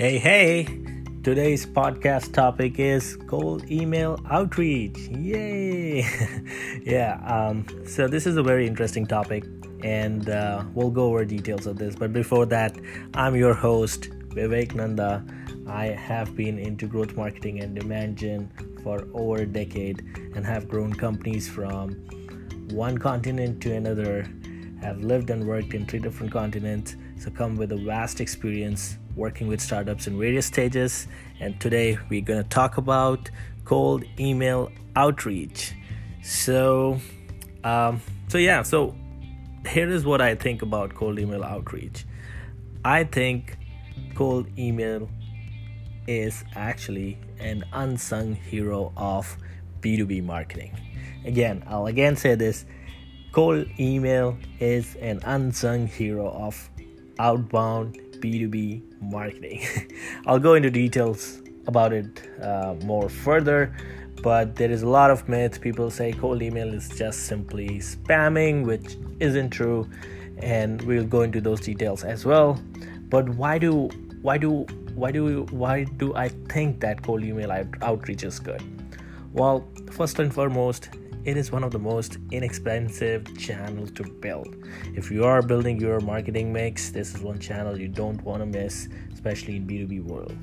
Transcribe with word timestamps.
Hey, 0.00 0.16
hey! 0.16 0.64
Today's 1.22 1.66
podcast 1.66 2.32
topic 2.32 2.78
is 2.78 3.18
cold 3.26 3.70
email 3.70 4.18
outreach. 4.30 4.96
Yay! 4.96 6.06
yeah, 6.86 7.20
um, 7.26 7.66
so 7.86 8.08
this 8.08 8.26
is 8.26 8.38
a 8.38 8.42
very 8.42 8.66
interesting 8.66 9.04
topic, 9.04 9.44
and 9.84 10.30
uh, 10.30 10.64
we'll 10.72 10.90
go 10.90 11.04
over 11.08 11.26
details 11.26 11.66
of 11.66 11.76
this. 11.76 11.94
But 11.96 12.14
before 12.14 12.46
that, 12.46 12.78
I'm 13.12 13.36
your 13.36 13.52
host, 13.52 14.08
Vivek 14.30 14.74
Nanda. 14.74 15.22
I 15.66 15.88
have 15.88 16.34
been 16.34 16.58
into 16.58 16.86
growth 16.86 17.14
marketing 17.14 17.60
and 17.60 17.78
demand 17.78 18.16
gen 18.16 18.50
for 18.82 19.06
over 19.12 19.42
a 19.42 19.46
decade 19.46 20.00
and 20.34 20.46
have 20.46 20.66
grown 20.66 20.94
companies 20.94 21.46
from 21.46 21.90
one 22.70 22.96
continent 22.96 23.60
to 23.64 23.74
another, 23.74 24.26
have 24.80 25.02
lived 25.04 25.28
and 25.28 25.46
worked 25.46 25.74
in 25.74 25.84
three 25.84 25.98
different 25.98 26.32
continents, 26.32 26.96
so 27.18 27.30
come 27.30 27.58
with 27.58 27.70
a 27.72 27.76
vast 27.76 28.22
experience 28.22 28.96
working 29.20 29.46
with 29.46 29.60
startups 29.60 30.06
in 30.06 30.18
various 30.18 30.46
stages. 30.46 31.06
And 31.38 31.60
today 31.60 31.98
we're 32.08 32.22
going 32.22 32.42
to 32.42 32.48
talk 32.48 32.78
about 32.78 33.30
cold 33.64 34.02
email 34.18 34.72
outreach. 34.96 35.74
So, 36.22 36.98
um, 37.62 38.00
so 38.28 38.38
yeah, 38.38 38.62
so 38.62 38.96
here 39.68 39.88
is 39.88 40.04
what 40.04 40.20
I 40.20 40.34
think 40.34 40.62
about 40.62 40.94
cold 40.94 41.18
email 41.18 41.44
outreach. 41.44 42.06
I 42.84 43.04
think 43.04 43.58
cold 44.14 44.46
email 44.58 45.08
is 46.06 46.42
actually 46.56 47.18
an 47.38 47.62
unsung 47.72 48.34
hero 48.34 48.92
of 48.96 49.36
B2B 49.82 50.24
marketing. 50.24 50.72
Again, 51.24 51.62
I'll 51.66 51.86
again 51.86 52.16
say 52.16 52.34
this 52.34 52.64
cold 53.32 53.66
email 53.78 54.38
is 54.58 54.96
an 54.96 55.20
unsung 55.24 55.86
hero 55.86 56.30
of 56.30 56.70
outbound 57.18 57.98
B2B 58.20 59.00
marketing. 59.00 59.62
I'll 60.26 60.38
go 60.38 60.54
into 60.54 60.70
details 60.70 61.42
about 61.66 61.92
it 61.92 62.22
uh, 62.42 62.74
more 62.84 63.08
further, 63.08 63.74
but 64.22 64.56
there 64.56 64.70
is 64.70 64.82
a 64.82 64.88
lot 64.88 65.10
of 65.10 65.28
myths. 65.28 65.58
People 65.58 65.90
say 65.90 66.12
cold 66.12 66.42
email 66.42 66.72
is 66.72 66.88
just 66.88 67.26
simply 67.26 67.78
spamming, 67.78 68.64
which 68.64 68.96
isn't 69.20 69.50
true, 69.50 69.88
and 70.38 70.82
we'll 70.82 71.04
go 71.04 71.22
into 71.22 71.40
those 71.40 71.60
details 71.60 72.04
as 72.04 72.24
well. 72.24 72.60
But 73.08 73.28
why 73.30 73.58
do 73.58 73.88
why 74.22 74.38
do 74.38 74.66
why 74.94 75.10
do 75.10 75.46
why 75.50 75.84
do 75.84 76.14
I 76.14 76.28
think 76.28 76.80
that 76.80 77.02
cold 77.02 77.24
email 77.24 77.50
outreach 77.82 78.24
is 78.24 78.38
good? 78.38 78.62
Well, 79.32 79.64
first 79.92 80.18
and 80.18 80.34
foremost, 80.34 80.90
it 81.24 81.36
is 81.36 81.52
one 81.52 81.64
of 81.64 81.70
the 81.70 81.78
most 81.78 82.18
inexpensive 82.30 83.36
channels 83.38 83.90
to 83.92 84.04
build. 84.04 84.56
If 84.94 85.10
you 85.10 85.24
are 85.24 85.42
building 85.42 85.80
your 85.80 86.00
marketing 86.00 86.52
mix, 86.52 86.90
this 86.90 87.14
is 87.14 87.20
one 87.20 87.38
channel 87.38 87.78
you 87.78 87.88
don't 87.88 88.22
want 88.22 88.40
to 88.42 88.46
miss, 88.46 88.88
especially 89.12 89.56
in 89.56 89.66
B2B 89.66 90.04
world. 90.04 90.36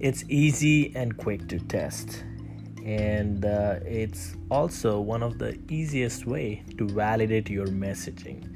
It's 0.00 0.24
easy 0.28 0.94
and 0.94 1.16
quick 1.16 1.48
to 1.48 1.58
test. 1.58 2.24
And 2.84 3.44
uh, 3.44 3.80
it's 3.84 4.36
also 4.50 5.00
one 5.00 5.22
of 5.22 5.38
the 5.38 5.58
easiest 5.68 6.26
way 6.26 6.62
to 6.78 6.88
validate 6.88 7.50
your 7.50 7.66
messaging. 7.66 8.48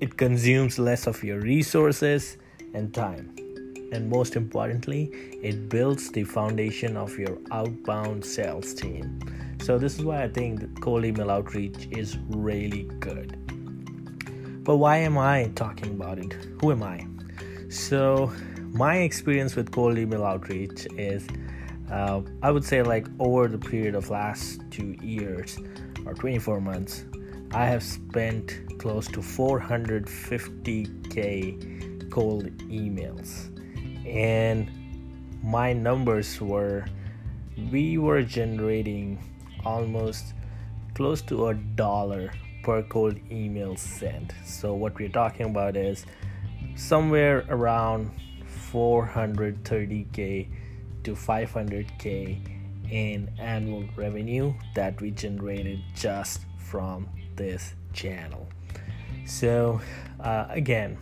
It 0.00 0.16
consumes 0.16 0.78
less 0.78 1.06
of 1.06 1.22
your 1.22 1.40
resources 1.40 2.36
and 2.74 2.92
time 2.92 3.36
and 3.92 4.10
most 4.10 4.36
importantly, 4.36 5.10
it 5.42 5.68
builds 5.68 6.10
the 6.10 6.24
foundation 6.24 6.96
of 6.96 7.16
your 7.18 7.38
outbound 7.50 8.24
sales 8.24 8.74
team. 8.74 9.20
So 9.66 9.74
this 9.78 9.98
is 9.98 10.04
why 10.04 10.22
I 10.22 10.28
think 10.28 10.80
cold 10.80 11.04
email 11.04 11.28
outreach 11.28 11.88
is 11.90 12.16
really 12.28 12.84
good. 13.00 13.36
But 14.62 14.76
why 14.76 14.98
am 14.98 15.18
I 15.18 15.50
talking 15.56 15.90
about 15.90 16.20
it? 16.20 16.34
Who 16.60 16.70
am 16.70 16.84
I? 16.84 17.04
So 17.68 18.32
my 18.70 18.98
experience 18.98 19.56
with 19.56 19.72
cold 19.72 19.98
email 19.98 20.24
outreach 20.24 20.86
is 20.96 21.26
uh, 21.90 22.20
I 22.44 22.52
would 22.52 22.64
say 22.64 22.82
like 22.82 23.08
over 23.18 23.48
the 23.48 23.58
period 23.58 23.96
of 23.96 24.08
last 24.08 24.60
two 24.70 24.94
years 25.02 25.58
or 26.04 26.14
24 26.14 26.60
months, 26.60 27.04
I 27.50 27.66
have 27.66 27.82
spent 27.82 28.78
close 28.78 29.08
to 29.08 29.18
450k 29.18 32.08
cold 32.12 32.56
emails, 32.68 33.50
and 34.06 34.70
my 35.42 35.72
numbers 35.72 36.40
were 36.40 36.86
we 37.72 37.98
were 37.98 38.22
generating 38.22 39.18
almost 39.66 40.34
close 40.94 41.20
to 41.22 41.48
a 41.48 41.54
dollar 41.54 42.32
per 42.62 42.82
cold 42.84 43.18
email 43.30 43.76
sent. 43.76 44.32
So 44.44 44.74
what 44.74 44.98
we're 44.98 45.08
talking 45.08 45.46
about 45.46 45.76
is 45.76 46.06
somewhere 46.76 47.44
around 47.48 48.10
430k 48.72 50.48
to 51.04 51.12
500k 51.12 52.52
in 52.90 53.30
annual 53.38 53.84
revenue 53.96 54.54
that 54.74 55.00
we 55.00 55.10
generated 55.10 55.80
just 55.94 56.42
from 56.58 57.08
this 57.34 57.74
channel. 57.92 58.48
So 59.26 59.80
uh, 60.20 60.46
again, 60.48 60.98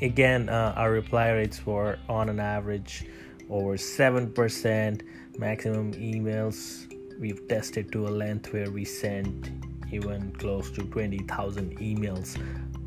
again, 0.00 0.48
uh, 0.48 0.74
our 0.76 0.90
reply 0.90 1.30
rates 1.30 1.66
were 1.66 1.98
on 2.08 2.28
an 2.28 2.40
average 2.40 3.06
over 3.50 3.76
7%, 3.76 5.02
maximum 5.38 5.92
emails 5.94 6.86
we've 7.18 7.46
tested 7.48 7.92
to 7.92 8.08
a 8.08 8.10
length 8.10 8.52
where 8.52 8.70
we 8.70 8.84
sent 8.84 9.50
even 9.92 10.32
close 10.32 10.70
to 10.72 10.82
20,000 10.82 11.78
emails 11.78 12.38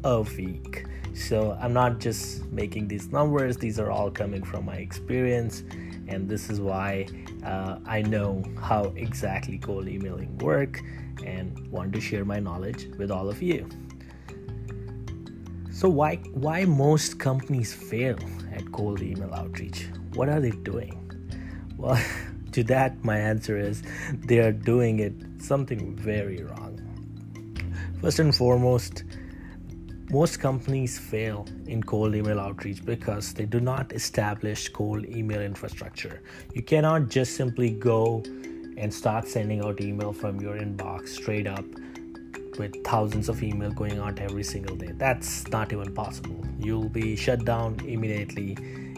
a 0.04 0.22
week. 0.22 0.86
So 1.14 1.58
I'm 1.60 1.74
not 1.74 2.00
just 2.00 2.46
making 2.52 2.88
these 2.88 3.08
numbers, 3.12 3.58
these 3.58 3.80
are 3.80 3.90
all 3.90 4.12
coming 4.12 4.44
from 4.44 4.66
my 4.66 4.76
experience, 4.76 5.64
and 6.08 6.30
this 6.30 6.50
is 6.50 6.62
why 6.62 7.08
uh, 7.44 7.80
I 7.86 8.02
know 8.02 8.44
how 8.62 8.94
exactly 8.96 9.58
cold 9.58 9.88
emailing 9.88 10.38
work 10.38 10.82
and 11.26 11.68
want 11.72 11.94
to 11.94 12.02
share 12.02 12.26
my 12.26 12.40
knowledge 12.40 12.88
with 12.98 13.12
all 13.12 13.30
of 13.30 13.42
you. 13.42 13.68
So 15.72 15.90
why 15.90 16.16
why 16.34 16.66
most 16.66 17.20
companies 17.20 17.74
fail 17.74 18.18
at 18.52 18.72
cold 18.72 19.02
email 19.02 19.34
outreach? 19.34 19.88
What 20.14 20.30
are 20.30 20.40
they 20.40 20.50
doing? 20.50 21.04
Well, 21.78 22.02
to 22.58 22.64
that, 22.64 23.04
my 23.04 23.20
answer 23.20 23.56
is 23.56 23.84
they 24.26 24.40
are 24.40 24.52
doing 24.52 25.00
it 25.00 25.14
something 25.40 25.96
very 25.96 26.42
wrong. 26.42 26.74
First 28.02 28.18
and 28.18 28.36
foremost, 28.36 29.04
most 30.10 30.40
companies 30.40 30.98
fail 30.98 31.46
in 31.68 31.84
cold 31.84 32.16
email 32.16 32.40
outreach 32.40 32.84
because 32.84 33.32
they 33.36 33.46
do 33.46 33.60
not 33.60 33.94
establish 33.94 34.70
cold 34.70 35.06
email 35.06 35.42
infrastructure. 35.42 36.24
You 36.56 36.64
cannot 36.64 37.10
just 37.10 37.36
simply 37.36 37.70
go 37.70 38.24
and 38.76 38.92
start 38.92 39.28
sending 39.28 39.64
out 39.64 39.80
email 39.80 40.12
from 40.12 40.42
your 40.42 40.56
inbox 40.56 41.10
straight 41.10 41.46
up 41.46 41.66
with 42.58 42.84
thousands 42.84 43.30
of 43.30 43.44
email 43.44 43.70
going 43.70 44.00
out 44.00 44.20
every 44.20 44.44
single 44.44 44.76
day. 44.76 44.94
That's 44.96 45.48
not 45.50 45.74
even 45.74 45.94
possible. 45.94 46.44
You'll 46.58 46.90
be 46.90 47.16
shut 47.16 47.46
down 47.46 47.80
immediately 47.86 48.58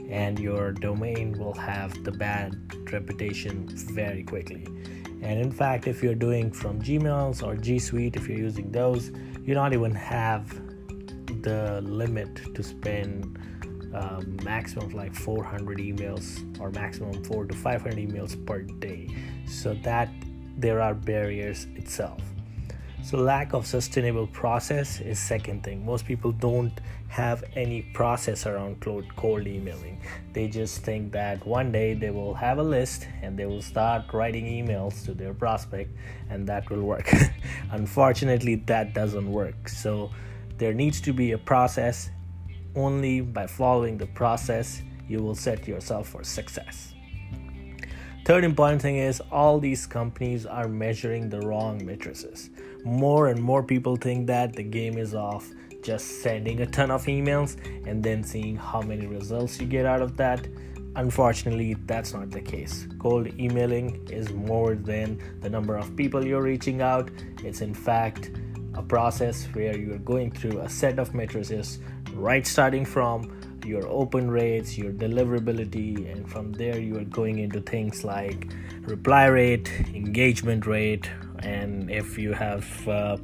and 0.09 0.39
your 0.39 0.71
domain 0.71 1.37
will 1.37 1.53
have 1.53 2.03
the 2.03 2.11
bad 2.11 2.57
reputation 2.91 3.67
very 3.93 4.23
quickly. 4.23 4.65
And 5.21 5.39
in 5.39 5.51
fact, 5.51 5.87
if 5.87 6.01
you're 6.01 6.15
doing 6.15 6.51
from 6.51 6.81
Gmails 6.81 7.45
or 7.45 7.55
G 7.55 7.77
Suite, 7.77 8.15
if 8.15 8.27
you're 8.27 8.37
using 8.37 8.71
those, 8.71 9.11
you 9.43 9.53
don't 9.53 9.73
even 9.73 9.93
have 9.93 10.49
the 11.41 11.81
limit 11.81 12.55
to 12.55 12.63
spend 12.63 13.37
uh, 13.93 14.21
maximum 14.43 14.85
of 14.85 14.93
like 14.93 15.13
400 15.13 15.79
emails 15.79 16.59
or 16.59 16.71
maximum 16.71 17.23
4 17.23 17.45
to 17.45 17.55
500 17.55 17.97
emails 17.97 18.45
per 18.45 18.61
day. 18.61 19.09
So 19.47 19.73
that 19.83 20.09
there 20.57 20.81
are 20.81 20.93
barriers 20.93 21.67
itself. 21.75 22.21
So 23.01 23.17
lack 23.17 23.53
of 23.53 23.65
sustainable 23.65 24.27
process 24.27 24.99
is 24.99 25.19
second 25.19 25.63
thing. 25.63 25.85
Most 25.85 26.05
people 26.05 26.31
don't 26.31 26.79
have 27.07 27.43
any 27.55 27.81
process 27.93 28.45
around 28.45 28.81
cold 28.81 29.47
emailing. 29.47 29.99
They 30.33 30.47
just 30.47 30.83
think 30.83 31.11
that 31.13 31.43
one 31.45 31.71
day 31.71 31.93
they 31.93 32.11
will 32.11 32.35
have 32.35 32.59
a 32.59 32.63
list 32.63 33.07
and 33.23 33.39
they 33.39 33.45
will 33.45 33.61
start 33.61 34.13
writing 34.13 34.45
emails 34.45 35.03
to 35.05 35.13
their 35.13 35.33
prospect 35.33 35.91
and 36.29 36.45
that 36.47 36.69
will 36.69 36.83
work. 36.83 37.11
Unfortunately, 37.71 38.55
that 38.67 38.93
doesn't 38.93 39.31
work. 39.31 39.69
So 39.69 40.11
there 40.57 40.73
needs 40.73 41.01
to 41.01 41.13
be 41.13 41.31
a 41.31 41.37
process. 41.37 42.11
Only 42.75 43.21
by 43.21 43.47
following 43.47 43.97
the 43.97 44.07
process 44.07 44.83
you 45.07 45.23
will 45.23 45.35
set 45.35 45.67
yourself 45.67 46.09
for 46.09 46.23
success. 46.23 46.93
Third 48.25 48.43
important 48.43 48.79
thing 48.79 48.97
is 48.97 49.21
all 49.31 49.59
these 49.59 49.87
companies 49.87 50.45
are 50.45 50.67
measuring 50.67 51.29
the 51.29 51.41
wrong 51.41 51.83
matrices. 51.83 52.51
More 52.83 53.27
and 53.27 53.41
more 53.41 53.63
people 53.63 53.95
think 53.95 54.27
that 54.27 54.53
the 54.53 54.63
game 54.63 54.97
is 54.97 55.13
off 55.13 55.51
just 55.81 56.21
sending 56.21 56.61
a 56.61 56.65
ton 56.65 56.91
of 56.91 57.05
emails 57.05 57.55
and 57.87 58.03
then 58.03 58.23
seeing 58.23 58.55
how 58.55 58.81
many 58.81 59.05
results 59.05 59.59
you 59.59 59.67
get 59.67 59.85
out 59.85 60.01
of 60.01 60.17
that. 60.17 60.47
Unfortunately, 60.95 61.75
that's 61.85 62.13
not 62.13 62.31
the 62.31 62.41
case. 62.41 62.87
Cold 62.99 63.27
emailing 63.39 64.05
is 64.09 64.31
more 64.33 64.75
than 64.75 65.19
the 65.41 65.49
number 65.49 65.77
of 65.77 65.95
people 65.95 66.25
you're 66.25 66.41
reaching 66.41 66.81
out. 66.81 67.09
It's 67.43 67.61
in 67.61 67.73
fact 67.73 68.31
a 68.73 68.81
process 68.81 69.45
where 69.53 69.77
you're 69.77 69.99
going 69.99 70.31
through 70.31 70.59
a 70.59 70.69
set 70.69 70.99
of 70.99 71.13
matrices 71.13 71.79
right 72.13 72.45
starting 72.45 72.85
from 72.85 73.35
your 73.65 73.87
open 73.87 74.31
rates, 74.31 74.77
your 74.77 74.91
deliverability, 74.91 76.11
and 76.11 76.29
from 76.29 76.51
there 76.53 76.79
you 76.79 76.97
are 76.97 77.05
going 77.05 77.39
into 77.39 77.61
things 77.61 78.03
like 78.03 78.47
reply 78.81 79.25
rate, 79.25 79.69
engagement 79.93 80.65
rate, 80.65 81.09
and 81.43 81.89
if 81.89 82.17
you 82.17 82.33
have 82.33 82.87
uh, 82.87 83.17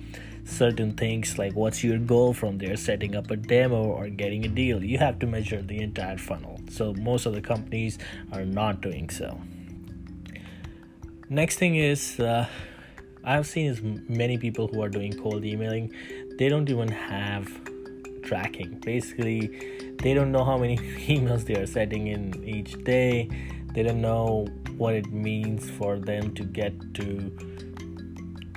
certain 0.46 0.94
things 0.94 1.38
like 1.38 1.54
what's 1.54 1.84
your 1.84 1.98
goal 1.98 2.34
from 2.34 2.58
there, 2.58 2.78
setting 2.78 3.16
up 3.16 3.32
a 3.32 3.36
demo 3.36 3.84
or 3.84 4.10
getting 4.10 4.46
a 4.46 4.48
deal, 4.48 4.84
you 4.84 4.98
have 4.98 5.20
to 5.20 5.28
measure 5.28 5.62
the 5.62 5.80
entire 5.80 6.18
funnel. 6.18 6.60
So 6.70 6.94
most 6.94 7.26
of 7.26 7.34
the 7.34 7.42
companies 7.42 7.98
are 8.32 8.46
not 8.46 8.82
doing 8.82 9.10
so. 9.10 9.40
Next 11.30 11.58
thing 11.58 11.76
is, 11.76 12.20
uh, 12.20 12.48
I've 13.24 13.48
seen 13.48 13.66
is 13.66 13.82
many 13.82 14.38
people 14.38 14.68
who 14.68 14.84
are 14.84 14.90
doing 14.90 15.14
cold 15.14 15.44
emailing, 15.44 15.92
they 16.38 16.50
don't 16.50 16.70
even 16.70 16.90
have 16.90 17.50
tracking. 18.22 18.80
Basically, 18.80 19.48
they 19.98 20.14
don't 20.14 20.32
know 20.32 20.44
how 20.44 20.58
many 20.58 20.78
emails 21.08 21.46
they 21.46 21.56
are 21.56 21.66
sending 21.66 22.08
in 22.08 22.44
each 22.44 22.84
day. 22.84 23.30
They 23.74 23.82
don't 23.84 24.02
know 24.02 24.48
what 24.78 24.94
it 24.94 25.12
means 25.12 25.70
for 25.70 25.98
them 25.98 26.34
to 26.36 26.44
get 26.44 26.74
to 26.96 27.65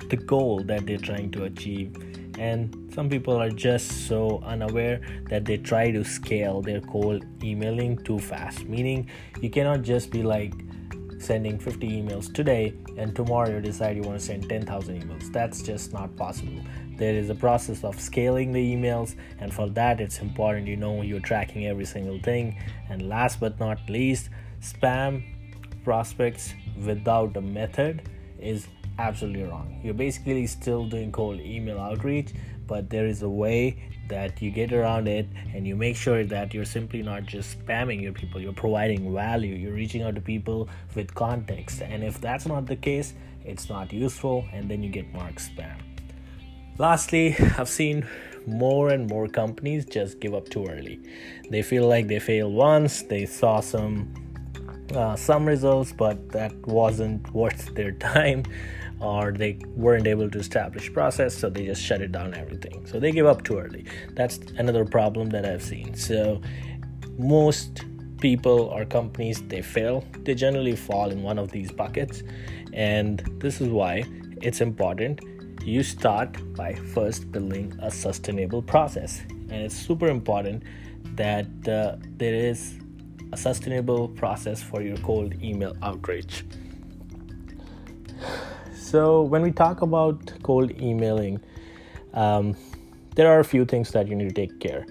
the 0.09 0.17
goal 0.17 0.61
that 0.63 0.85
they're 0.85 0.97
trying 0.97 1.31
to 1.31 1.45
achieve. 1.45 1.95
And 2.37 2.91
some 2.93 3.09
people 3.09 3.35
are 3.35 3.49
just 3.49 4.07
so 4.07 4.41
unaware 4.45 5.01
that 5.29 5.45
they 5.45 5.57
try 5.57 5.91
to 5.91 6.03
scale 6.03 6.61
their 6.61 6.81
cold 6.81 7.25
emailing 7.43 7.97
too 7.97 8.19
fast. 8.19 8.65
Meaning, 8.65 9.09
you 9.41 9.49
cannot 9.49 9.81
just 9.81 10.11
be 10.11 10.23
like, 10.23 10.53
sending 11.19 11.59
50 11.59 12.01
emails 12.01 12.33
today 12.33 12.73
and 12.95 13.13
tomorrow 13.13 13.49
you 13.49 13.59
decide 13.59 13.97
you 13.97 14.01
want 14.03 14.17
to 14.17 14.25
send 14.25 14.47
10,000 14.47 15.03
emails. 15.03 15.29
That's 15.33 15.61
just 15.61 15.91
not 15.91 16.15
possible 16.15 16.61
there 16.99 17.15
is 17.15 17.29
a 17.29 17.35
process 17.35 17.83
of 17.83 17.99
scaling 17.99 18.51
the 18.51 18.75
emails 18.75 19.15
and 19.39 19.53
for 19.53 19.69
that 19.69 20.01
it's 20.01 20.19
important 20.19 20.67
you 20.67 20.75
know 20.75 21.01
you're 21.01 21.21
tracking 21.21 21.65
every 21.65 21.85
single 21.85 22.19
thing 22.19 22.61
and 22.89 23.07
last 23.07 23.39
but 23.39 23.57
not 23.59 23.79
least 23.89 24.29
spam 24.61 25.23
prospects 25.85 26.53
without 26.85 27.35
a 27.37 27.41
method 27.41 28.01
is 28.37 28.67
absolutely 28.99 29.43
wrong. 29.43 29.79
You're 29.83 29.93
basically 29.93 30.45
still 30.47 30.85
doing 30.85 31.11
cold 31.11 31.39
email 31.39 31.79
outreach 31.79 32.33
but 32.69 32.87
there 32.91 33.07
is 33.07 33.23
a 33.23 33.29
way 33.29 33.61
that 34.09 34.39
you 34.43 34.51
get 34.51 34.71
around 34.71 35.07
it 35.07 35.27
and 35.55 35.65
you 35.67 35.75
make 35.75 35.95
sure 35.95 36.23
that 36.23 36.53
you're 36.53 36.71
simply 36.77 37.01
not 37.01 37.25
just 37.25 37.59
spamming 37.59 37.99
your 37.99 38.13
people 38.13 38.39
you're 38.39 38.53
providing 38.53 39.11
value 39.13 39.55
you're 39.55 39.73
reaching 39.73 40.03
out 40.03 40.13
to 40.15 40.21
people 40.21 40.69
with 40.95 41.13
context. 41.15 41.81
And 41.81 42.03
if 42.03 42.21
that's 42.21 42.45
not 42.45 42.67
the 42.67 42.75
case 42.75 43.13
it's 43.43 43.69
not 43.69 43.91
useful 43.91 44.45
and 44.53 44.69
then 44.69 44.83
you 44.83 44.89
get 44.89 45.11
marked 45.13 45.39
spam. 45.39 45.77
Lastly, 46.77 47.35
I've 47.57 47.69
seen 47.69 48.07
more 48.45 48.89
and 48.89 49.09
more 49.09 49.27
companies 49.27 49.85
just 49.85 50.19
give 50.19 50.33
up 50.33 50.47
too 50.49 50.65
early. 50.65 50.99
They 51.49 51.61
feel 51.61 51.87
like 51.87 52.07
they 52.07 52.19
failed 52.19 52.53
once, 52.53 53.01
they 53.03 53.25
saw 53.25 53.59
some 53.59 54.13
uh, 54.95 55.15
some 55.15 55.45
results, 55.45 55.91
but 55.91 56.29
that 56.31 56.55
wasn't 56.65 57.31
worth 57.33 57.75
their 57.75 57.91
time, 57.91 58.43
or 58.99 59.31
they 59.31 59.59
weren't 59.75 60.07
able 60.07 60.29
to 60.29 60.39
establish 60.39 60.91
process, 60.91 61.37
so 61.37 61.49
they 61.49 61.65
just 61.65 61.81
shut 61.81 62.01
it 62.01 62.11
down 62.11 62.33
everything. 62.33 62.85
So 62.85 62.99
they 62.99 63.11
give 63.11 63.25
up 63.25 63.43
too 63.43 63.57
early. 63.59 63.85
That's 64.13 64.37
another 64.57 64.85
problem 64.85 65.29
that 65.29 65.45
I've 65.45 65.63
seen. 65.63 65.95
So 65.95 66.41
most 67.17 67.85
people 68.19 68.61
or 68.73 68.85
companies 68.85 69.41
they 69.47 69.61
fail 69.61 70.03
they 70.23 70.35
generally 70.35 70.75
fall 70.75 71.09
in 71.09 71.23
one 71.23 71.39
of 71.39 71.51
these 71.51 71.71
buckets 71.71 72.23
and 72.73 73.19
this 73.39 73.61
is 73.61 73.69
why 73.69 74.03
it's 74.41 74.61
important 74.61 75.21
you 75.63 75.83
start 75.83 76.37
by 76.55 76.73
first 76.73 77.31
building 77.31 77.73
a 77.81 77.91
sustainable 77.91 78.61
process 78.61 79.21
and 79.49 79.53
it's 79.53 79.75
super 79.75 80.07
important 80.07 80.63
that 81.15 81.47
uh, 81.67 81.95
there 82.17 82.33
is 82.33 82.75
a 83.31 83.37
sustainable 83.37 84.07
process 84.07 84.61
for 84.61 84.81
your 84.81 84.97
cold 84.97 85.33
email 85.41 85.75
outreach 85.81 86.43
so 88.89 89.21
when 89.21 89.41
we 89.41 89.51
talk 89.51 89.81
about 89.81 90.31
cold 90.41 90.71
emailing 90.81 91.39
um, 92.13 92.55
there 93.15 93.27
are 93.27 93.39
a 93.39 93.43
few 93.43 93.65
things 93.65 93.91
that 93.91 94.07
you 94.07 94.15
need 94.15 94.29
to 94.29 94.33
take 94.33 94.59
care. 94.59 94.85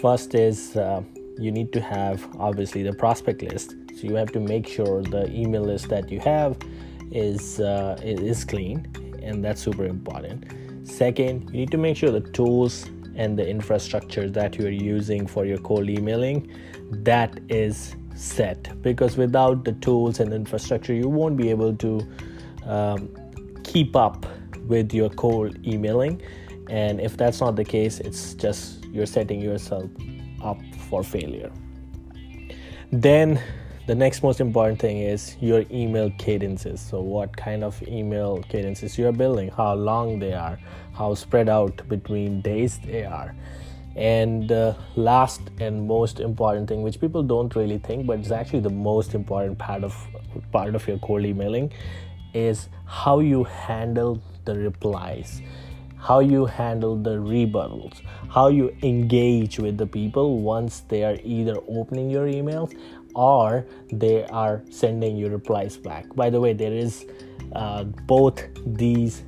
First 0.00 0.34
is 0.34 0.76
uh, 0.76 1.02
you 1.38 1.50
need 1.50 1.72
to 1.72 1.80
have 1.80 2.28
obviously 2.38 2.82
the 2.82 2.92
prospect 2.92 3.42
list. 3.42 3.74
So 3.96 4.06
you 4.08 4.14
have 4.16 4.30
to 4.32 4.40
make 4.40 4.66
sure 4.68 5.02
the 5.02 5.30
email 5.32 5.62
list 5.62 5.88
that 5.88 6.10
you 6.10 6.20
have 6.20 6.58
is 7.10 7.60
uh, 7.60 7.98
is 8.02 8.44
clean 8.44 8.86
and 9.22 9.44
that's 9.44 9.62
super 9.62 9.86
important. 9.86 10.44
Second, 10.86 11.48
you 11.50 11.60
need 11.60 11.70
to 11.70 11.78
make 11.78 11.96
sure 11.96 12.10
the 12.10 12.20
tools 12.20 12.86
and 13.14 13.38
the 13.38 13.48
infrastructure 13.48 14.28
that 14.28 14.56
you're 14.56 14.70
using 14.70 15.26
for 15.26 15.44
your 15.44 15.58
cold 15.58 15.88
emailing 15.88 16.50
that 16.90 17.38
is 17.48 17.94
set. 18.14 18.82
Because 18.82 19.16
without 19.16 19.64
the 19.64 19.72
tools 19.72 20.20
and 20.20 20.32
infrastructure 20.32 20.92
you 20.92 21.08
won't 21.08 21.36
be 21.36 21.50
able 21.50 21.74
to 21.76 22.06
um, 22.66 23.08
keep 23.72 23.96
up 23.96 24.26
with 24.68 24.92
your 24.92 25.08
cold 25.08 25.56
emailing. 25.66 26.20
And 26.68 27.00
if 27.00 27.16
that's 27.16 27.40
not 27.40 27.56
the 27.56 27.64
case 27.64 28.00
it's 28.00 28.34
just 28.34 28.84
you're 28.84 29.06
setting 29.06 29.40
yourself 29.40 29.90
up 30.42 30.58
for 30.88 31.02
failure. 31.02 31.50
Then 32.92 33.40
the 33.86 33.94
next 33.94 34.22
most 34.22 34.40
important 34.40 34.78
thing 34.78 34.98
is 34.98 35.36
your 35.40 35.64
email 35.70 36.10
cadences. 36.18 36.80
So 36.80 37.00
what 37.00 37.34
kind 37.36 37.64
of 37.64 37.82
email 37.88 38.42
cadences 38.48 38.98
you're 38.98 39.12
building 39.12 39.48
how 39.48 39.74
long 39.74 40.18
they 40.18 40.34
are 40.34 40.58
how 40.92 41.14
spread 41.14 41.48
out 41.48 41.88
between 41.88 42.42
days 42.42 42.78
they 42.78 43.04
are. 43.04 43.34
And 43.96 44.52
uh, 44.52 44.74
last 44.96 45.40
and 45.60 45.86
most 45.86 46.20
important 46.20 46.68
thing 46.68 46.82
which 46.82 47.00
people 47.00 47.22
don't 47.22 47.54
really 47.56 47.78
think 47.78 48.06
but 48.06 48.18
it's 48.18 48.30
actually 48.30 48.60
the 48.60 48.76
most 48.90 49.14
important 49.14 49.58
part 49.58 49.82
of 49.82 49.96
part 50.50 50.74
of 50.74 50.86
your 50.86 50.98
cold 50.98 51.24
emailing 51.24 51.72
is 52.34 52.68
how 52.86 53.20
you 53.20 53.44
handle 53.44 54.22
the 54.44 54.56
replies 54.56 55.42
how 56.02 56.18
you 56.18 56.46
handle 56.46 56.96
the 56.96 57.10
rebuttals, 57.10 58.02
how 58.28 58.48
you 58.48 58.76
engage 58.82 59.60
with 59.60 59.78
the 59.78 59.86
people 59.86 60.40
once 60.40 60.80
they 60.88 61.04
are 61.04 61.16
either 61.22 61.56
opening 61.68 62.10
your 62.10 62.26
emails 62.26 62.76
or 63.14 63.64
they 63.92 64.24
are 64.26 64.62
sending 64.68 65.16
you 65.16 65.28
replies 65.28 65.76
back. 65.76 66.04
By 66.16 66.28
the 66.28 66.40
way, 66.40 66.54
there 66.54 66.72
is 66.72 67.06
uh, 67.54 67.84
both 67.84 68.42
these 68.66 69.22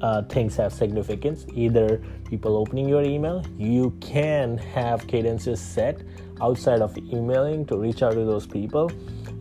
uh, 0.00 0.22
things 0.22 0.56
have 0.56 0.72
significance. 0.72 1.44
Either 1.52 2.02
people 2.30 2.56
opening 2.56 2.88
your 2.88 3.02
email, 3.02 3.44
you 3.58 3.90
can 4.00 4.56
have 4.56 5.06
cadences 5.06 5.60
set 5.60 6.00
outside 6.40 6.80
of 6.80 6.96
emailing 6.98 7.66
to 7.66 7.76
reach 7.76 8.02
out 8.02 8.12
to 8.12 8.24
those 8.24 8.46
people, 8.46 8.90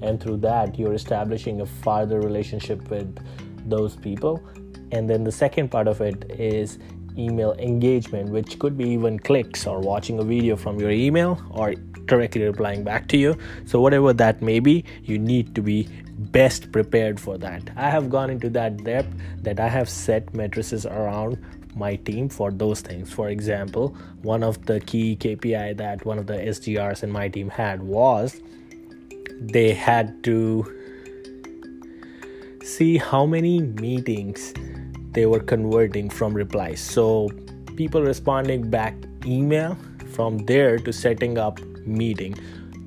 and 0.02 0.22
through 0.22 0.38
that, 0.38 0.78
you're 0.78 0.94
establishing 0.94 1.62
a 1.62 1.66
further 1.66 2.20
relationship 2.20 2.90
with 2.90 3.18
those 3.70 3.96
people. 3.96 4.44
And 4.92 5.10
then 5.10 5.24
the 5.24 5.32
second 5.32 5.70
part 5.70 5.88
of 5.88 6.02
it 6.02 6.30
is 6.30 6.78
email 7.18 7.54
engagement, 7.54 8.30
which 8.30 8.60
could 8.60 8.78
be 8.78 8.90
even 8.90 9.20
clicks 9.20 9.66
or 9.66 9.80
watching 9.80 10.20
a 10.20 10.24
video 10.24 10.56
from 10.56 10.80
your 10.80 10.92
email 10.92 11.42
or 11.52 11.74
directly 12.06 12.44
replying 12.44 12.84
back 12.84 13.08
to 13.10 13.18
you. 13.18 13.38
So, 13.66 13.80
whatever 13.80 14.14
that 14.14 14.42
may 14.42 14.60
be, 14.60 14.84
you 15.04 15.18
need 15.18 15.56
to 15.56 15.62
be 15.62 15.88
best 16.18 16.72
prepared 16.72 17.20
for 17.20 17.38
that. 17.38 17.70
I 17.76 17.90
have 17.90 18.10
gone 18.10 18.30
into 18.30 18.50
that 18.52 18.84
depth 18.84 19.14
that 19.42 19.60
I 19.60 19.68
have 19.68 19.90
set 19.90 20.34
matrices 20.34 20.86
around 20.86 21.38
my 21.75 21.96
team 21.96 22.30
for 22.30 22.51
those 22.51 22.82
things. 22.82 23.12
For 23.12 23.30
example, 23.30 23.96
one 24.22 24.44
of 24.44 24.65
the 24.65 24.80
key 24.80 25.18
KPI 25.20 25.77
that 25.77 26.06
one 26.06 26.20
of 26.20 26.27
the 26.27 26.34
SDRs 26.34 27.03
in 27.03 27.12
my 27.12 27.27
team 27.27 27.50
had 27.50 27.84
was 27.84 28.42
they 29.39 29.74
had 29.74 30.24
to 30.24 30.65
see 32.63 32.98
how 32.98 33.25
many 33.25 33.62
meetings 33.62 34.53
they 35.12 35.25
were 35.25 35.39
converting 35.39 36.10
from 36.10 36.34
replies. 36.34 36.80
So 36.80 37.30
people 37.75 38.01
responding 38.01 38.70
back 38.70 38.96
email 39.25 39.77
from 40.13 40.39
there 40.46 40.77
to 40.77 40.94
setting 40.94 41.38
up 41.38 41.60
meeting 41.86 42.36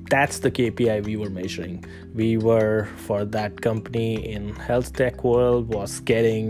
that's 0.09 0.39
the 0.39 0.49
kpi 0.49 1.03
we 1.03 1.17
were 1.17 1.29
measuring 1.29 1.83
we 2.15 2.37
were 2.37 2.87
for 2.95 3.25
that 3.25 3.61
company 3.61 4.31
in 4.31 4.55
health 4.55 4.93
tech 4.93 5.23
world 5.23 5.73
was 5.73 5.99
getting 6.01 6.49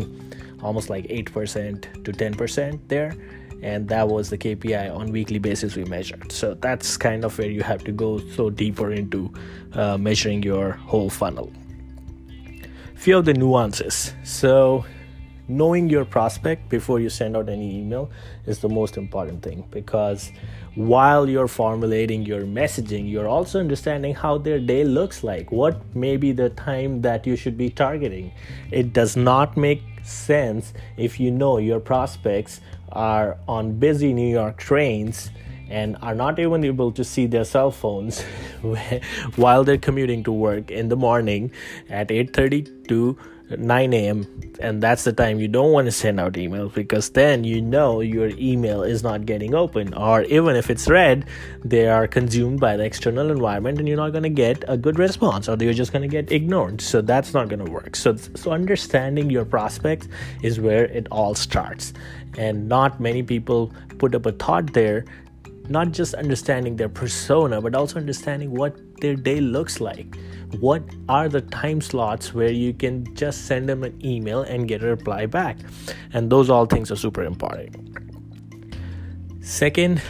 almost 0.62 0.90
like 0.90 1.06
8% 1.08 2.04
to 2.04 2.12
10% 2.12 2.80
there. 2.88 3.16
And 3.62 3.88
that 3.90 4.08
was 4.08 4.30
the 4.30 4.38
kpi 4.38 4.96
on 4.96 5.12
weekly 5.12 5.40
basis 5.40 5.76
we 5.76 5.84
measured. 5.86 6.32
So 6.32 6.54
that's 6.54 6.96
kind 6.96 7.26
of 7.26 7.38
where 7.38 7.50
you 7.50 7.64
have 7.64 7.84
to 7.86 7.92
go 7.92 8.20
so 8.20 8.50
deeper 8.50 8.92
into 8.92 9.34
uh, 9.74 9.98
measuring 9.98 10.44
your 10.44 10.72
whole 10.72 11.10
funnel. 11.10 11.52
Few 12.96 13.18
of 13.18 13.26
the 13.26 13.34
nuances. 13.34 14.14
So 14.24 14.86
knowing 15.48 15.89
your 15.89 16.06
prospect 16.06 16.68
before 16.70 17.00
you 17.00 17.10
send 17.10 17.38
out 17.38 17.48
any 17.50 17.80
email 17.80 18.10
is 18.46 18.60
the 18.60 18.70
most 18.70 18.98
important 18.98 19.42
thing 19.42 19.63
because 19.72 20.32
while 20.75 21.30
you're 21.30 21.48
formulating 21.48 22.25
your 22.25 22.42
messaging 22.42 23.10
you're 23.10 23.27
also 23.27 23.60
understanding 23.60 24.13
how 24.13 24.38
their 24.38 24.60
day 24.60 24.84
looks 24.84 25.24
like 25.24 25.51
what 25.51 25.80
may 25.96 26.18
be 26.18 26.32
the 26.32 26.50
time 26.50 27.01
that 27.01 27.25
you 27.25 27.36
should 27.36 27.58
be 27.58 27.70
targeting. 27.70 28.32
It 28.72 28.94
does 28.94 29.16
not 29.16 29.56
make 29.56 29.82
sense 30.04 30.74
if 30.98 31.20
you 31.20 31.32
know 31.32 31.58
your 31.58 31.80
prospects 31.80 32.62
are 32.92 33.38
on 33.48 33.77
busy 33.77 34.13
new 34.13 34.32
york 34.32 34.58
trains 34.58 35.30
and 35.70 35.98
are 36.01 36.16
not 36.16 36.39
even 36.39 36.63
able 36.63 36.92
to 36.94 37.04
see 37.04 37.25
their 37.25 37.44
cell 37.44 37.72
phones 37.72 38.22
while 39.36 39.63
they're 39.63 39.77
commuting 39.77 40.24
to 40.24 40.32
work 40.32 40.72
in 40.72 40.88
the 40.88 40.96
morning 40.96 41.51
at 41.89 42.08
8:30 42.08 42.88
to 42.88 43.18
9 43.50 43.94
a.m. 43.94 44.27
and 44.60 44.84
that's 44.84 45.04
the 45.06 45.13
time 45.13 45.39
you 45.39 45.48
don't 45.48 45.72
want 45.72 45.86
to 45.86 45.92
send 45.92 46.20
out 46.20 46.34
emails 46.34 46.74
because 46.74 47.12
then 47.12 47.44
you 47.44 47.62
know 47.62 48.01
your 48.01 48.30
email 48.38 48.84
is 48.84 49.04
not 49.04 49.25
getting 49.25 49.54
open 49.54 49.94
or 49.94 50.24
even 50.24 50.56
if 50.56 50.70
it's 50.70 50.89
read 50.89 51.25
they 51.63 51.88
are 51.88 52.08
consumed 52.08 52.60
by 52.60 52.75
the 52.75 52.84
external 52.84 53.32
environment 53.32 53.80
and 53.80 53.88
you're 53.88 53.98
not 53.98 54.12
going 54.12 54.24
to 54.24 54.30
get 54.30 54.63
a 54.68 54.75
good 54.75 55.00
response 55.00 55.48
or 55.48 55.56
they're 55.56 55.74
just 55.74 55.94
going 55.94 56.01
to 56.01 56.08
get 56.08 56.30
ignored 56.32 56.82
so 56.82 57.01
that's 57.01 57.34
not 57.34 57.48
going 57.48 57.63
to 57.63 57.72
work 57.72 57.96
so 57.96 58.16
so 58.16 58.51
understanding 58.51 59.30
your 59.30 59.46
prospects 59.46 60.08
is 60.42 60.60
where 60.60 60.86
it 60.86 61.08
all 61.10 61.34
starts 61.34 61.94
and 62.38 62.68
not 62.68 63.00
many 63.00 63.24
people 63.24 63.72
put 63.98 64.13
up 64.13 64.25
a 64.25 64.32
thought 64.34 64.74
there 64.74 65.06
not 65.70 65.92
just 65.92 66.14
understanding 66.14 66.76
their 66.76 66.90
persona 66.90 67.62
but 67.62 67.76
also 67.76 68.00
understanding 68.00 68.52
what 68.52 68.78
their 69.02 69.16
day 69.16 69.40
looks 69.40 69.80
like. 69.80 70.18
What 70.60 70.84
are 71.10 71.28
the 71.28 71.42
time 71.42 71.82
slots 71.82 72.34
where 72.34 72.52
you 72.52 72.74
can 72.74 73.14
just 73.16 73.46
send 73.46 73.68
them 73.68 73.84
an 73.84 74.00
email 74.06 74.42
and 74.42 74.68
get 74.68 74.84
a 74.84 74.88
reply 74.88 75.26
back? 75.26 75.58
And 76.14 76.30
those 76.30 76.50
all 76.50 76.66
things 76.66 76.92
are 76.92 76.96
super 76.96 77.24
important. 77.24 77.76
Second 79.42 80.02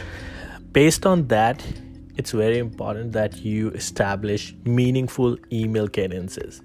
based 0.72 1.06
on 1.06 1.26
that 1.28 1.64
it's 2.18 2.32
very 2.32 2.58
important 2.58 3.12
that 3.12 3.44
you 3.44 3.70
establish 3.70 4.52
meaningful 4.64 5.38
email 5.52 5.86
cadences. 5.86 6.60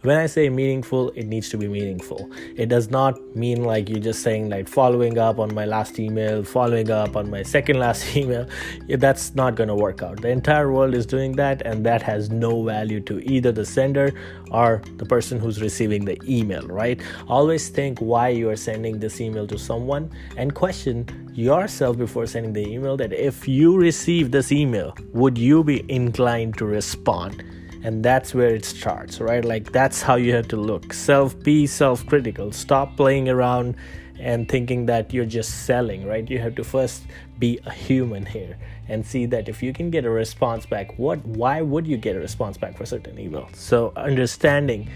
When 0.00 0.16
I 0.16 0.24
say 0.24 0.48
meaningful, 0.48 1.10
it 1.10 1.26
needs 1.26 1.50
to 1.50 1.58
be 1.58 1.68
meaningful. 1.68 2.30
It 2.56 2.70
does 2.70 2.90
not 2.90 3.20
mean 3.36 3.64
like 3.64 3.90
you're 3.90 4.00
just 4.00 4.22
saying 4.22 4.48
like 4.48 4.66
following 4.66 5.18
up 5.18 5.38
on 5.38 5.54
my 5.54 5.66
last 5.66 5.98
email, 5.98 6.42
following 6.42 6.90
up 6.90 7.16
on 7.16 7.30
my 7.30 7.42
second 7.42 7.78
last 7.78 8.16
email. 8.16 8.46
That's 8.88 9.34
not 9.34 9.56
going 9.56 9.68
to 9.68 9.74
work 9.74 10.02
out. 10.02 10.22
The 10.22 10.30
entire 10.30 10.72
world 10.72 10.94
is 10.94 11.04
doing 11.04 11.32
that, 11.32 11.60
and 11.62 11.84
that 11.84 12.00
has 12.00 12.30
no 12.30 12.64
value 12.64 13.00
to 13.00 13.20
either 13.30 13.52
the 13.52 13.66
sender 13.66 14.10
or 14.50 14.80
the 14.96 15.04
person 15.04 15.38
who's 15.38 15.60
receiving 15.60 16.06
the 16.06 16.18
email, 16.26 16.66
right? 16.66 16.98
Always 17.28 17.68
think 17.68 17.98
why 17.98 18.28
you 18.28 18.48
are 18.48 18.56
sending 18.56 18.98
this 18.98 19.20
email 19.20 19.46
to 19.48 19.58
someone 19.58 20.10
and 20.38 20.54
question 20.54 21.06
yourself 21.34 21.98
before 21.98 22.26
sending 22.26 22.52
the 22.52 22.66
email 22.66 22.96
that 22.96 23.12
if 23.12 23.48
you 23.48 23.76
receive 23.76 24.30
this 24.30 24.52
email, 24.52 24.93
would 25.12 25.38
you 25.38 25.64
be 25.64 25.84
inclined 25.90 26.56
to 26.58 26.66
respond? 26.66 27.44
And 27.82 28.02
that's 28.04 28.34
where 28.34 28.54
it 28.54 28.64
starts, 28.64 29.20
right? 29.20 29.44
Like 29.44 29.72
that's 29.72 30.00
how 30.00 30.14
you 30.14 30.34
have 30.34 30.48
to 30.48 30.56
look. 30.56 30.92
Self 30.92 31.38
be 31.42 31.66
self 31.66 32.06
critical. 32.06 32.50
Stop 32.52 32.96
playing 32.96 33.28
around 33.28 33.76
and 34.18 34.48
thinking 34.48 34.86
that 34.86 35.12
you're 35.12 35.26
just 35.26 35.66
selling, 35.66 36.06
right? 36.06 36.28
You 36.30 36.38
have 36.38 36.54
to 36.54 36.64
first 36.64 37.02
be 37.38 37.58
a 37.66 37.72
human 37.72 38.24
here 38.24 38.56
and 38.88 39.04
see 39.04 39.26
that 39.26 39.48
if 39.48 39.62
you 39.62 39.72
can 39.72 39.90
get 39.90 40.04
a 40.04 40.10
response 40.10 40.66
back, 40.66 40.98
what 40.98 41.24
why 41.26 41.60
would 41.60 41.86
you 41.86 41.96
get 41.96 42.16
a 42.16 42.20
response 42.20 42.56
back 42.56 42.76
for 42.76 42.86
certain 42.86 43.16
emails 43.16 43.54
So 43.56 43.92
understanding 43.96 44.88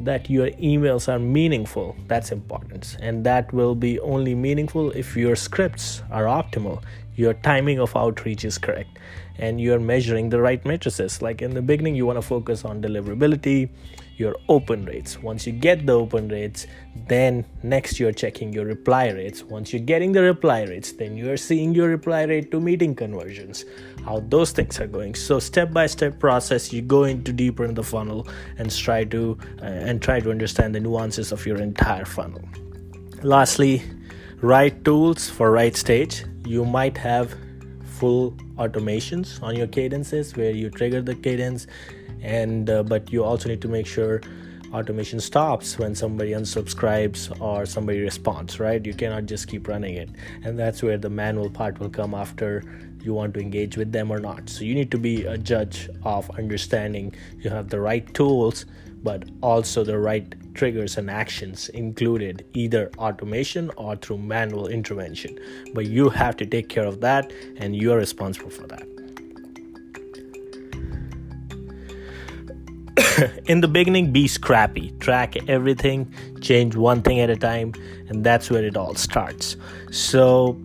that 0.00 0.28
your 0.28 0.50
emails 0.52 1.08
are 1.12 1.18
meaningful 1.18 1.96
that's 2.08 2.32
important 2.32 2.96
and 3.00 3.24
that 3.24 3.52
will 3.52 3.74
be 3.74 4.00
only 4.00 4.34
meaningful 4.34 4.90
if 4.92 5.16
your 5.16 5.36
scripts 5.36 6.02
are 6.10 6.24
optimal 6.24 6.82
your 7.14 7.34
timing 7.34 7.78
of 7.78 7.94
outreach 7.96 8.44
is 8.44 8.58
correct. 8.58 8.98
And 9.36 9.60
you're 9.60 9.80
measuring 9.80 10.28
the 10.28 10.40
right 10.40 10.64
matrices. 10.64 11.22
Like 11.22 11.42
in 11.42 11.54
the 11.54 11.62
beginning 11.62 11.94
you 11.94 12.06
want 12.06 12.18
to 12.18 12.22
focus 12.22 12.64
on 12.64 12.82
deliverability 12.82 13.70
your 14.16 14.36
open 14.48 14.84
rates. 14.84 15.18
Once 15.20 15.46
you 15.46 15.52
get 15.52 15.86
the 15.86 15.92
open 15.92 16.28
rates 16.28 16.66
then 17.08 17.44
next 17.62 17.98
you're 17.98 18.12
checking 18.12 18.52
your 18.52 18.64
reply 18.64 19.08
rates. 19.08 19.42
Once 19.42 19.72
you're 19.72 19.82
getting 19.82 20.12
the 20.12 20.22
reply 20.22 20.62
rates 20.62 20.92
then 20.92 21.16
you're 21.16 21.36
seeing 21.36 21.74
your 21.74 21.88
reply 21.88 22.22
rate 22.22 22.50
to 22.50 22.60
meeting 22.60 22.94
conversions 22.94 23.64
how 24.04 24.20
those 24.28 24.52
things 24.52 24.78
are 24.80 24.86
going. 24.86 25.14
So 25.14 25.38
step 25.38 25.72
by 25.72 25.86
step 25.86 26.18
process 26.20 26.72
you 26.72 26.82
go 26.82 27.04
into 27.04 27.32
deeper 27.32 27.64
in 27.64 27.74
the 27.74 27.82
funnel 27.82 28.28
and 28.58 28.70
try 28.70 29.04
to 29.04 29.38
uh, 29.60 29.64
and 29.64 30.02
try 30.02 30.20
to 30.20 30.30
understand 30.30 30.74
the 30.74 30.80
nuances 30.80 31.32
of 31.32 31.44
your 31.46 31.56
entire 31.56 32.04
funnel. 32.04 32.42
Lastly 33.22 33.82
right 34.40 34.84
tools 34.84 35.30
for 35.30 35.50
right 35.50 35.76
stage 35.76 36.24
you 36.46 36.64
might 36.64 36.96
have 36.96 37.34
full 37.84 38.32
automations 38.56 39.42
on 39.42 39.56
your 39.56 39.66
cadences 39.66 40.36
where 40.36 40.50
you 40.50 40.70
trigger 40.70 41.00
the 41.00 41.14
cadence 41.14 41.66
and 42.20 42.70
uh, 42.70 42.82
but 42.82 43.12
you 43.12 43.24
also 43.24 43.48
need 43.48 43.60
to 43.60 43.68
make 43.68 43.86
sure 43.86 44.20
automation 44.72 45.20
stops 45.20 45.78
when 45.78 45.94
somebody 45.94 46.32
unsubscribes 46.32 47.40
or 47.40 47.66
somebody 47.66 48.00
responds 48.00 48.58
right? 48.58 48.84
You 48.84 48.94
cannot 48.94 49.26
just 49.26 49.48
keep 49.48 49.68
running 49.68 49.94
it. 49.94 50.10
And 50.44 50.58
that's 50.58 50.82
where 50.82 50.98
the 50.98 51.10
manual 51.10 51.50
part 51.50 51.78
will 51.78 51.90
come 51.90 52.14
after 52.14 52.62
you 53.02 53.12
want 53.14 53.34
to 53.34 53.40
engage 53.40 53.76
with 53.76 53.92
them 53.92 54.10
or 54.10 54.20
not. 54.20 54.48
So 54.48 54.64
you 54.64 54.74
need 54.74 54.90
to 54.92 54.98
be 54.98 55.24
a 55.24 55.36
judge 55.36 55.90
of 56.04 56.30
understanding. 56.38 57.14
You 57.38 57.50
have 57.50 57.68
the 57.68 57.80
right 57.80 58.12
tools 58.14 58.64
but 59.02 59.28
also 59.42 59.82
the 59.82 59.98
right 59.98 60.34
triggers 60.54 60.96
and 60.96 61.10
actions 61.10 61.68
included 61.70 62.44
either 62.52 62.90
automation 62.98 63.70
or 63.76 63.96
through 63.96 64.18
manual 64.18 64.68
intervention. 64.68 65.38
But 65.74 65.86
you 65.86 66.08
have 66.10 66.36
to 66.36 66.46
take 66.46 66.68
care 66.68 66.86
of 66.86 67.00
that 67.00 67.32
and 67.56 67.74
you're 67.74 67.96
responsible 67.96 68.50
for 68.50 68.66
that 68.68 68.86
in 73.46 73.60
the 73.60 73.68
beginning 73.68 74.12
be 74.12 74.26
scrappy 74.26 74.90
track 75.00 75.36
everything 75.48 76.12
change 76.40 76.76
one 76.76 77.02
thing 77.02 77.20
at 77.20 77.30
a 77.30 77.36
time 77.36 77.72
and 78.08 78.24
that's 78.24 78.50
where 78.50 78.64
it 78.64 78.76
all 78.76 78.94
starts 78.94 79.56
so 79.90 80.58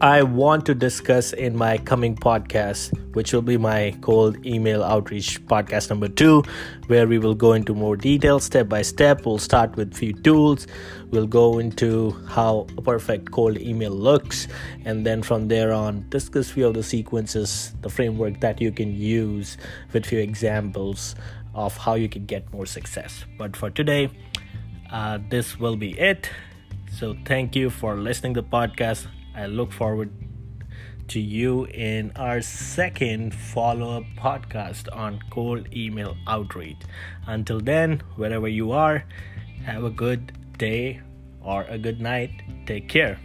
I 0.00 0.22
want 0.22 0.66
to 0.66 0.74
discuss 0.74 1.32
in 1.32 1.56
my 1.56 1.78
coming 1.78 2.14
podcast, 2.14 2.96
which 3.14 3.32
will 3.32 3.42
be 3.42 3.56
my 3.56 3.96
cold 4.02 4.44
email 4.44 4.82
outreach 4.82 5.44
podcast 5.46 5.88
number 5.88 6.08
two, 6.08 6.42
where 6.86 7.06
we 7.06 7.18
will 7.18 7.34
go 7.34 7.54
into 7.54 7.74
more 7.74 7.96
detail 7.96 8.40
step 8.40 8.68
by 8.68 8.82
step. 8.82 9.24
We'll 9.24 9.38
start 9.38 9.76
with 9.76 9.94
few 9.94 10.12
tools. 10.12 10.66
We'll 11.10 11.26
go 11.26 11.58
into 11.58 12.10
how 12.28 12.66
a 12.76 12.82
perfect 12.82 13.30
cold 13.30 13.58
email 13.58 13.90
looks, 13.90 14.48
and 14.84 15.06
then 15.06 15.22
from 15.22 15.48
there 15.48 15.72
on, 15.72 16.06
discuss 16.10 16.50
few 16.50 16.66
of 16.66 16.74
the 16.74 16.82
sequences, 16.82 17.74
the 17.80 17.88
framework 17.88 18.40
that 18.40 18.60
you 18.60 18.72
can 18.72 18.94
use 18.94 19.56
with 19.92 20.06
few 20.06 20.18
examples 20.18 21.14
of 21.54 21.76
how 21.76 21.94
you 21.94 22.08
can 22.08 22.26
get 22.26 22.52
more 22.52 22.66
success. 22.66 23.24
But 23.38 23.56
for 23.56 23.70
today, 23.70 24.10
uh, 24.90 25.18
this 25.30 25.58
will 25.58 25.76
be 25.76 25.98
it. 25.98 26.30
So 26.92 27.16
thank 27.24 27.54
you 27.54 27.70
for 27.70 27.96
listening 27.96 28.34
to 28.34 28.42
the 28.42 28.48
podcast. 28.48 29.06
I 29.34 29.46
look 29.46 29.72
forward 29.72 30.10
to 31.08 31.20
you 31.20 31.66
in 31.66 32.12
our 32.14 32.40
second 32.40 33.34
follow 33.34 33.98
up 33.98 34.04
podcast 34.16 34.94
on 34.96 35.20
cold 35.30 35.66
email 35.74 36.16
outreach. 36.26 36.78
Until 37.26 37.60
then, 37.60 38.02
wherever 38.16 38.48
you 38.48 38.72
are, 38.72 39.04
have 39.64 39.84
a 39.84 39.90
good 39.90 40.32
day 40.58 41.00
or 41.42 41.64
a 41.64 41.78
good 41.78 42.00
night. 42.00 42.30
Take 42.66 42.88
care. 42.88 43.18